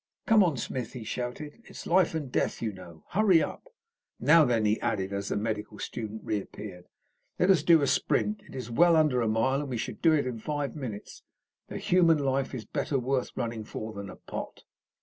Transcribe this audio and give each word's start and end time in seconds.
"Come 0.25 0.43
on, 0.43 0.57
Smith!" 0.57 0.93
he 0.93 1.03
shouted. 1.03 1.61
"It's 1.65 1.85
life 1.85 2.15
and 2.15 2.31
death, 2.31 2.59
you 2.59 2.73
know. 2.73 3.03
Hurry 3.09 3.43
up! 3.43 3.69
Now, 4.19 4.43
then," 4.45 4.65
he 4.65 4.81
added, 4.81 5.13
as 5.13 5.29
the 5.29 5.37
medical 5.37 5.77
student 5.77 6.23
reappeared, 6.23 6.85
"let 7.37 7.51
us 7.51 7.61
do 7.61 7.83
a 7.83 7.85
sprint. 7.85 8.41
It 8.47 8.55
is 8.55 8.71
well 8.71 8.95
under 8.95 9.21
a 9.21 9.27
mile, 9.27 9.59
and 9.61 9.69
we 9.69 9.77
should 9.77 10.01
do 10.01 10.13
it 10.13 10.25
in 10.25 10.39
five 10.39 10.75
minutes. 10.75 11.21
A 11.69 11.77
human 11.77 12.17
life 12.17 12.55
is 12.55 12.65
better 12.65 12.97
worth 12.97 13.37
running 13.37 13.63
for 13.63 13.93
than 13.93 14.09
a 14.09 14.15
pot." 14.15 14.63